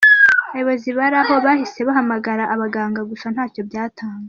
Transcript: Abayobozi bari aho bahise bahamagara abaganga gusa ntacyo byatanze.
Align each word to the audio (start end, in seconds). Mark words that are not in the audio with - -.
Abayobozi 0.49 0.89
bari 0.97 1.15
aho 1.23 1.33
bahise 1.45 1.79
bahamagara 1.87 2.43
abaganga 2.53 3.01
gusa 3.11 3.25
ntacyo 3.33 3.61
byatanze. 3.69 4.19